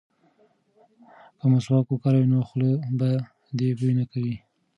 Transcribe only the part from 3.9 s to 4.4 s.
نه کوي.